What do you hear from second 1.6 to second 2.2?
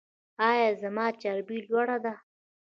لوړه ده؟